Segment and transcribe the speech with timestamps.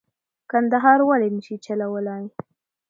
[0.51, 2.25] کندهار ولې نه شي چلولای.